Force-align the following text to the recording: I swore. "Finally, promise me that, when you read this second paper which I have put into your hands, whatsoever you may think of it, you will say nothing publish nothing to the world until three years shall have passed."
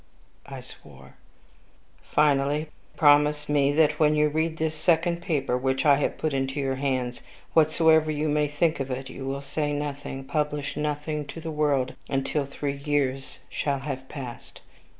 I 0.47 0.61
swore. 0.61 1.13
"Finally, 2.01 2.69
promise 2.97 3.47
me 3.47 3.71
that, 3.73 3.99
when 3.99 4.15
you 4.15 4.29
read 4.29 4.57
this 4.57 4.73
second 4.73 5.21
paper 5.21 5.55
which 5.55 5.85
I 5.85 5.97
have 5.97 6.17
put 6.17 6.33
into 6.33 6.59
your 6.59 6.77
hands, 6.77 7.21
whatsoever 7.53 8.09
you 8.09 8.27
may 8.27 8.47
think 8.47 8.79
of 8.79 8.89
it, 8.89 9.11
you 9.11 9.27
will 9.27 9.43
say 9.43 9.71
nothing 9.73 10.23
publish 10.23 10.75
nothing 10.75 11.25
to 11.27 11.39
the 11.39 11.51
world 11.51 11.93
until 12.09 12.45
three 12.45 12.77
years 12.77 13.37
shall 13.47 13.81
have 13.81 14.09
passed." 14.09 14.61